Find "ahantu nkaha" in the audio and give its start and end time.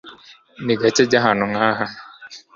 1.19-1.85